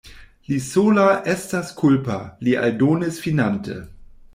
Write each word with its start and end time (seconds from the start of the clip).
Li 0.51 0.55
sola 0.67 1.03
estas 1.35 1.71
kulpa, 1.83 2.19
li 2.49 2.59
aldonis 2.67 3.25
finante. 3.29 3.83